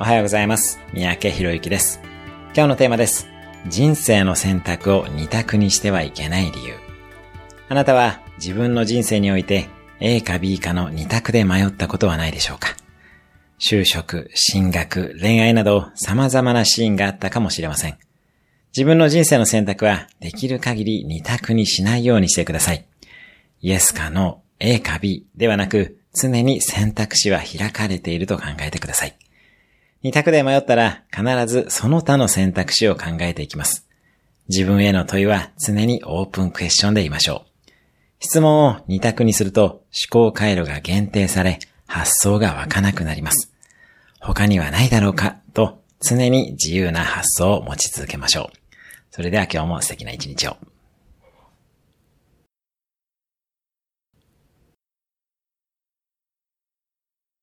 [0.00, 0.78] おはようございます。
[0.94, 2.00] 三宅博之です。
[2.54, 3.26] 今日のテーマです。
[3.66, 6.74] 人生の選択を二択にしてはいけない理由。
[7.68, 9.66] あなたは自分の人生において
[9.98, 12.76] A か B かの二択で迷ったことはないでしょうか？
[13.58, 17.98] 就職、進学、恋愛など様々なシーンがあったかもしれません。
[18.76, 22.86] 自分の人生の選択はできる限り二択にしないようにしてください。
[23.62, 29.18] イエスかノー、A か B ではなく常に選択肢は開かれていると考えてください。
[30.02, 33.88] 二択で迷ったら必ずその他の選択肢を考えていきます。
[34.48, 37.70] 自分への問いは常にオープンクエスチョンでいましょう。
[38.20, 43.52] 質問を二択にすると思考回路が限定され発想が湧かなくなります。
[44.20, 48.58] 他にはないだろうかと常に自由な発想を持ち続けましょう。
[49.10, 50.56] それでは今日も素敵な一日を。